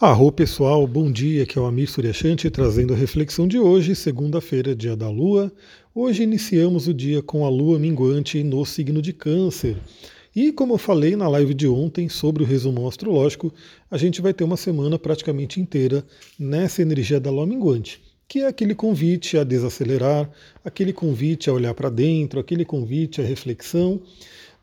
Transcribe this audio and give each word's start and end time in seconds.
Arro 0.00 0.30
pessoal, 0.30 0.86
bom 0.86 1.10
dia, 1.10 1.42
aqui 1.42 1.58
é 1.58 1.60
o 1.60 1.66
Amir 1.66 1.90
Suryashanti 1.90 2.48
trazendo 2.50 2.94
a 2.94 2.96
reflexão 2.96 3.48
de 3.48 3.58
hoje, 3.58 3.96
segunda-feira, 3.96 4.72
dia 4.72 4.94
da 4.94 5.10
Lua. 5.10 5.50
Hoje 5.92 6.22
iniciamos 6.22 6.86
o 6.86 6.94
dia 6.94 7.20
com 7.20 7.44
a 7.44 7.48
Lua 7.48 7.80
minguante 7.80 8.44
no 8.44 8.64
signo 8.64 9.02
de 9.02 9.12
Câncer. 9.12 9.76
E 10.36 10.52
como 10.52 10.74
eu 10.74 10.78
falei 10.78 11.16
na 11.16 11.26
live 11.26 11.52
de 11.52 11.66
ontem 11.66 12.08
sobre 12.08 12.44
o 12.44 12.46
resumo 12.46 12.86
astrológico, 12.86 13.52
a 13.90 13.96
gente 13.96 14.20
vai 14.20 14.32
ter 14.32 14.44
uma 14.44 14.56
semana 14.56 15.00
praticamente 15.00 15.60
inteira 15.60 16.06
nessa 16.38 16.80
energia 16.80 17.18
da 17.18 17.32
Lua 17.32 17.44
minguante, 17.44 18.00
que 18.28 18.42
é 18.42 18.46
aquele 18.46 18.76
convite 18.76 19.36
a 19.36 19.42
desacelerar, 19.42 20.30
aquele 20.64 20.92
convite 20.92 21.50
a 21.50 21.52
olhar 21.52 21.74
para 21.74 21.90
dentro, 21.90 22.38
aquele 22.38 22.64
convite 22.64 23.20
à 23.20 23.24
reflexão. 23.24 24.00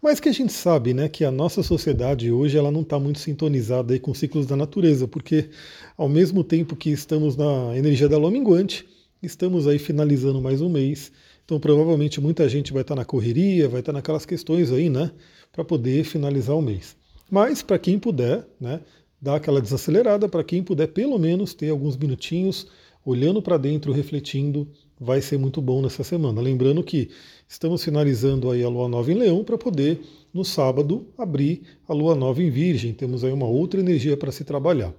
Mas 0.05 0.19
que 0.19 0.29
a 0.29 0.31
gente 0.31 0.53
sabe, 0.53 0.93
né, 0.93 1.09
que 1.09 1.25
a 1.25 1.31
nossa 1.31 1.63
sociedade 1.63 2.31
hoje 2.31 2.55
ela 2.55 2.69
não 2.69 2.81
está 2.81 2.99
muito 2.99 3.17
sintonizada 3.17 3.91
aí 3.91 3.99
com 3.99 4.11
os 4.11 4.19
ciclos 4.19 4.45
da 4.45 4.55
natureza, 4.55 5.07
porque 5.07 5.49
ao 5.97 6.07
mesmo 6.07 6.43
tempo 6.43 6.75
que 6.75 6.91
estamos 6.91 7.35
na 7.35 7.75
energia 7.75 8.07
da 8.07 8.15
lua 8.15 8.29
minguante, 8.29 8.85
estamos 9.23 9.67
aí 9.67 9.79
finalizando 9.79 10.39
mais 10.39 10.61
um 10.61 10.69
mês. 10.69 11.11
Então 11.43 11.59
provavelmente 11.59 12.21
muita 12.21 12.47
gente 12.47 12.71
vai 12.71 12.83
estar 12.83 12.93
tá 12.93 13.01
na 13.01 13.03
correria, 13.03 13.67
vai 13.67 13.79
estar 13.79 13.93
tá 13.93 13.97
naquelas 13.97 14.27
questões 14.27 14.71
aí, 14.71 14.91
né, 14.91 15.09
para 15.51 15.65
poder 15.65 16.03
finalizar 16.03 16.55
o 16.55 16.61
mês. 16.61 16.95
Mas 17.27 17.63
para 17.63 17.79
quem 17.79 17.97
puder, 17.97 18.45
né, 18.61 18.81
dar 19.19 19.37
aquela 19.37 19.59
desacelerada, 19.59 20.29
para 20.29 20.43
quem 20.43 20.61
puder 20.61 20.85
pelo 20.89 21.17
menos 21.17 21.55
ter 21.55 21.71
alguns 21.71 21.97
minutinhos 21.97 22.67
olhando 23.05 23.41
para 23.41 23.57
dentro, 23.57 23.93
refletindo, 23.93 24.67
vai 24.99 25.21
ser 25.21 25.37
muito 25.37 25.61
bom 25.61 25.81
nessa 25.81 26.03
semana. 26.03 26.41
Lembrando 26.41 26.83
que 26.83 27.09
estamos 27.47 27.83
finalizando 27.83 28.49
aí 28.49 28.63
a 28.63 28.69
lua 28.69 28.89
nova 28.89 29.11
em 29.11 29.15
Leão 29.15 29.43
para 29.43 29.57
poder 29.57 30.01
no 30.33 30.43
sábado 30.43 31.05
abrir 31.17 31.61
a 31.87 31.93
lua 31.93 32.15
nova 32.15 32.41
em 32.41 32.49
Virgem. 32.49 32.93
Temos 32.93 33.23
aí 33.23 33.31
uma 33.31 33.47
outra 33.47 33.79
energia 33.79 34.17
para 34.17 34.31
se 34.31 34.43
trabalhar. 34.43 34.93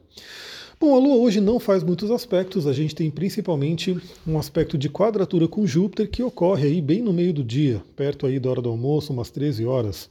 Bom, 0.78 0.94
a 0.94 0.98
Lua 0.98 1.16
hoje 1.16 1.40
não 1.40 1.58
faz 1.58 1.82
muitos 1.82 2.10
aspectos, 2.10 2.66
a 2.66 2.72
gente 2.72 2.94
tem 2.94 3.10
principalmente 3.10 3.96
um 4.26 4.38
aspecto 4.38 4.76
de 4.76 4.90
quadratura 4.90 5.48
com 5.48 5.66
Júpiter 5.66 6.06
que 6.06 6.22
ocorre 6.22 6.66
aí 6.66 6.82
bem 6.82 7.00
no 7.00 7.14
meio 7.14 7.32
do 7.32 7.42
dia, 7.42 7.82
perto 7.96 8.26
aí 8.26 8.38
da 8.38 8.50
hora 8.50 8.60
do 8.60 8.68
almoço, 8.68 9.10
umas 9.10 9.30
13 9.30 9.64
horas, 9.64 10.10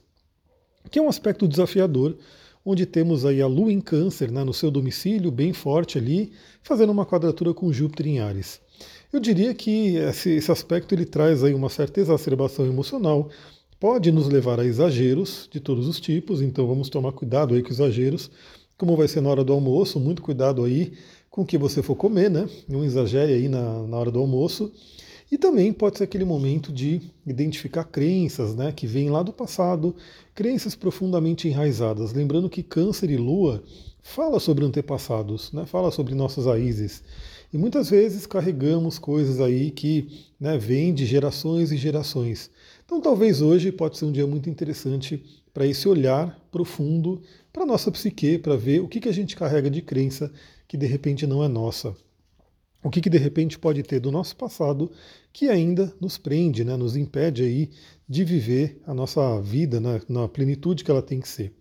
que 0.90 0.98
é 0.98 1.02
um 1.02 1.08
aspecto 1.08 1.48
desafiador, 1.48 2.18
onde 2.66 2.86
temos 2.86 3.26
aí 3.26 3.42
a 3.42 3.48
Lua 3.48 3.72
em 3.72 3.80
Câncer, 3.80 4.32
né, 4.32 4.44
no 4.44 4.54
seu 4.54 4.72
domicílio, 4.72 5.30
bem 5.30 5.54
forte 5.54 6.00
ali, 6.00 6.32
fazendo 6.64 6.92
uma 6.92 7.06
quadratura 7.06 7.54
com 7.54 7.72
Júpiter 7.72 8.08
em 8.08 8.20
Ares. 8.20 8.60
Eu 9.14 9.20
diria 9.20 9.54
que 9.54 9.96
esse, 9.98 10.32
esse 10.32 10.52
aspecto 10.52 10.94
ele 10.96 11.06
traz 11.06 11.44
aí 11.44 11.54
uma 11.54 11.70
certa 11.70 12.02
exacerbação 12.02 12.66
emocional, 12.66 13.30
pode 13.80 14.12
nos 14.12 14.28
levar 14.28 14.60
a 14.60 14.66
exageros 14.66 15.48
de 15.52 15.60
todos 15.60 15.88
os 15.88 16.00
tipos, 16.00 16.42
então 16.42 16.66
vamos 16.66 16.90
tomar 16.90 17.12
cuidado 17.12 17.54
aí 17.54 17.62
com 17.62 17.70
exageros, 17.70 18.32
como 18.78 18.98
vai 18.98 19.08
ser 19.08 19.22
na 19.22 19.30
hora 19.30 19.44
do 19.44 19.54
almoço, 19.54 20.00
muito 20.00 20.22
cuidado 20.22 20.64
aí 20.64 20.94
com 21.30 21.42
o 21.42 21.46
que 21.46 21.58
você 21.58 21.84
for 21.84 21.96
comer, 21.96 22.30
né? 22.30 22.50
Não 22.68 22.84
exagere 22.84 23.34
aí 23.34 23.48
na, 23.48 23.86
na 23.88 23.98
hora 23.98 24.10
do 24.10 24.20
almoço. 24.20 24.72
E 25.32 25.38
também 25.38 25.74
pode 25.74 25.98
ser 25.98 26.04
aquele 26.04 26.24
momento 26.24 26.72
de 26.72 27.02
identificar 27.26 27.84
crenças 27.84 28.56
né, 28.56 28.72
que 28.72 28.86
vêm 28.86 29.10
lá 29.10 29.24
do 29.24 29.34
passado, 29.34 29.96
crenças 30.36 30.76
profundamente 30.76 31.48
enraizadas. 31.48 32.14
Lembrando 32.14 32.50
que 32.50 32.62
Câncer 32.62 33.10
e 33.10 33.18
Lua 33.18 33.64
fala 34.02 34.40
sobre 34.40 34.64
antepassados, 34.64 35.52
né, 35.52 35.66
fala 35.66 35.90
sobre 35.90 36.14
nossas 36.14 36.46
raízes. 36.46 37.04
E 37.52 37.58
muitas 37.58 37.90
vezes 37.90 38.28
carregamos 38.28 39.00
coisas 39.00 39.42
aí 39.42 39.72
que 39.72 40.28
né, 40.40 40.58
vêm 40.58 40.94
de 40.94 41.06
gerações 41.06 41.72
e 41.72 41.78
gerações. 41.78 42.52
Então 42.86 43.02
talvez 43.02 43.42
hoje 43.42 43.72
pode 43.72 43.98
ser 43.98 44.06
um 44.06 44.12
dia 44.12 44.28
muito 44.28 44.50
interessante 44.50 45.24
para 45.52 45.66
esse 45.66 45.88
olhar 45.88 46.40
profundo 46.52 47.22
para 47.52 47.64
a 47.64 47.66
nossa 47.66 47.90
psique, 47.90 48.38
para 48.38 48.56
ver 48.56 48.82
o 48.82 48.88
que, 48.88 49.00
que 49.00 49.10
a 49.10 49.14
gente 49.14 49.36
carrega 49.36 49.70
de 49.70 49.82
crença 49.82 50.32
que 50.68 50.78
de 50.78 50.86
repente 50.86 51.26
não 51.26 51.44
é 51.44 51.48
nossa. 51.48 51.96
O 52.86 52.90
que, 52.92 53.02
que 53.02 53.10
de 53.10 53.18
repente 53.18 53.58
pode 53.58 53.82
ter 53.82 54.00
do 54.00 54.12
nosso 54.12 54.36
passado 54.36 54.92
que 55.34 55.50
ainda 55.50 55.92
nos 56.00 56.20
prende, 56.20 56.64
né, 56.64 56.78
nos 56.78 56.96
impede 56.96 57.42
aí 57.42 57.72
de 58.08 58.24
viver 58.24 58.80
a 58.86 58.94
nossa 58.94 59.42
vida 59.42 59.80
né, 59.80 60.00
na 60.08 60.28
plenitude 60.28 60.84
que 60.84 60.92
ela 60.92 61.02
tem 61.02 61.20
que 61.20 61.28
ser. 61.28 61.52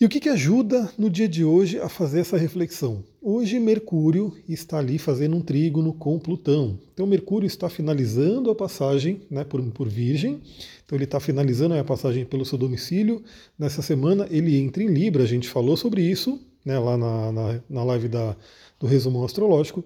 E 0.00 0.06
o 0.06 0.08
que, 0.08 0.18
que 0.18 0.30
ajuda 0.30 0.90
no 0.96 1.10
dia 1.10 1.28
de 1.28 1.44
hoje 1.44 1.78
a 1.78 1.86
fazer 1.86 2.20
essa 2.20 2.38
reflexão? 2.38 3.04
Hoje 3.20 3.60
Mercúrio 3.60 4.34
está 4.48 4.78
ali 4.78 4.96
fazendo 4.98 5.36
um 5.36 5.42
trígono 5.42 5.92
com 5.92 6.18
Plutão. 6.18 6.80
Então 6.94 7.06
Mercúrio 7.06 7.46
está 7.46 7.68
finalizando 7.68 8.50
a 8.50 8.54
passagem 8.54 9.20
né, 9.30 9.44
por, 9.44 9.62
por 9.72 9.86
Virgem, 9.86 10.40
então 10.82 10.96
ele 10.96 11.04
está 11.04 11.20
finalizando 11.20 11.74
a 11.74 11.84
passagem 11.84 12.24
pelo 12.24 12.46
seu 12.46 12.56
domicílio. 12.56 13.22
Nessa 13.58 13.82
semana 13.82 14.26
ele 14.30 14.56
entra 14.56 14.82
em 14.82 14.86
Libra, 14.86 15.24
a 15.24 15.26
gente 15.26 15.46
falou 15.46 15.76
sobre 15.76 16.00
isso 16.00 16.40
né, 16.64 16.78
lá 16.78 16.96
na, 16.96 17.32
na, 17.32 17.60
na 17.68 17.84
live 17.84 18.08
da, 18.08 18.34
do 18.80 18.86
resumo 18.86 19.24
astrológico. 19.24 19.84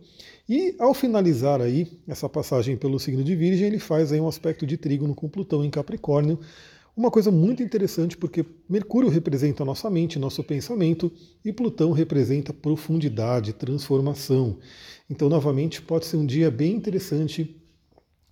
E 0.49 0.77
ao 0.79 0.95
finalizar 0.95 1.61
aí 1.61 1.99
essa 2.07 2.29
passagem 2.29 2.77
pelo 2.77 3.01
signo 3.01 3.25
de 3.25 3.35
Virgem, 3.35 3.67
ele 3.67 3.81
faz 3.81 4.13
aí 4.13 4.21
um 4.21 4.29
aspecto 4.29 4.65
de 4.65 4.77
trígono 4.77 5.15
com 5.15 5.29
Plutão 5.29 5.65
em 5.65 5.71
Capricórnio. 5.71 6.39
Uma 6.97 7.11
coisa 7.11 7.33
muito 7.33 7.63
interessante 7.63 8.17
porque 8.17 8.47
Mercúrio 8.69 9.09
representa 9.09 9.65
a 9.65 9.67
nossa 9.67 9.91
mente, 9.91 10.21
nosso 10.21 10.45
pensamento, 10.45 11.13
e 11.45 11.53
Plutão 11.53 11.91
representa 11.91 12.53
profundidade, 12.53 13.53
transformação. 13.53 14.59
Então, 15.11 15.29
novamente, 15.29 15.83
pode 15.83 16.07
ser 16.07 16.17
um 16.17 16.25
dia 16.25 16.51
bem 16.51 16.75
interessante 16.75 17.61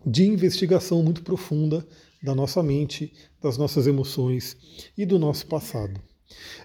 de 0.06 0.24
investigação 0.24 1.02
muito 1.02 1.22
profunda 1.22 1.84
da 2.22 2.34
nossa 2.34 2.62
mente, 2.62 3.12
das 3.42 3.58
nossas 3.58 3.86
emoções 3.86 4.56
e 4.96 5.04
do 5.04 5.18
nosso 5.18 5.46
passado. 5.46 6.00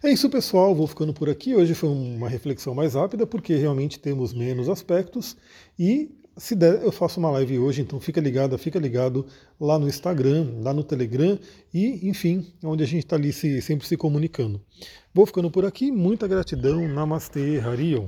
É 0.03 0.11
isso, 0.11 0.29
pessoal. 0.29 0.73
Vou 0.73 0.87
ficando 0.87 1.13
por 1.13 1.29
aqui. 1.29 1.55
Hoje 1.55 1.73
foi 1.73 1.89
uma 1.89 2.29
reflexão 2.29 2.73
mais 2.73 2.93
rápida, 2.93 3.27
porque 3.27 3.55
realmente 3.55 3.99
temos 3.99 4.33
menos 4.33 4.69
aspectos. 4.69 5.35
E 5.77 6.09
se 6.39 6.55
der, 6.55 6.81
eu 6.81 6.91
faço 6.91 7.19
uma 7.19 7.29
live 7.31 7.59
hoje, 7.59 7.81
então 7.81 7.99
fica 7.99 8.21
ligado, 8.21 8.57
fica 8.57 8.79
ligado 8.79 9.25
lá 9.59 9.77
no 9.77 9.87
Instagram, 9.87 10.47
lá 10.61 10.73
no 10.73 10.83
Telegram 10.83 11.37
e, 11.73 12.07
enfim, 12.07 12.47
onde 12.63 12.83
a 12.83 12.87
gente 12.87 13.03
está 13.03 13.17
ali 13.17 13.33
se, 13.33 13.61
sempre 13.61 13.85
se 13.85 13.97
comunicando. 13.97 14.61
Vou 15.13 15.25
ficando 15.25 15.51
por 15.51 15.65
aqui. 15.65 15.91
Muita 15.91 16.27
gratidão. 16.27 16.87
Namastê, 16.87 17.59
Harion. 17.59 18.07